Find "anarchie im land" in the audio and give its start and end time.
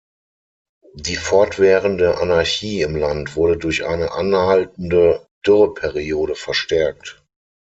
2.17-3.35